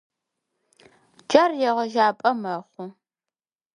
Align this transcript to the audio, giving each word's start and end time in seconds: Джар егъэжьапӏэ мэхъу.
Джар 1.27 1.51
егъэжьапӏэ 1.69 2.31
мэхъу. 2.41 2.87